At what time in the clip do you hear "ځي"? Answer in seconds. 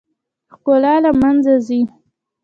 1.67-1.81